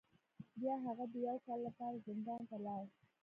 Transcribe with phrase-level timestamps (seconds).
[0.59, 2.83] بیا هغه د یو کال لپاره زندان ته لاړ.